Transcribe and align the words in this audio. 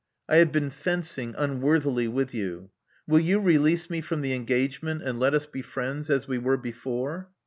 I 0.27 0.37
have 0.37 0.51
been 0.51 0.71
fencing 0.71 1.35
unworthily 1.37 2.07
with 2.07 2.33
you. 2.33 2.71
Will 3.07 3.19
you 3.19 3.39
release 3.39 3.87
me 3.87 4.01
from 4.01 4.21
the 4.21 4.33
engagement, 4.33 5.03
and 5.03 5.19
let 5.19 5.35
us 5.35 5.45
be 5.45 5.61
friends 5.61 6.09
as 6.09 6.27
we 6.27 6.39
were 6.39 6.57
before?" 6.57 7.29